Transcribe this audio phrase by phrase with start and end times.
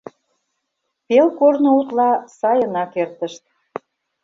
[1.07, 3.43] Пел корно утла сайынак эртышт.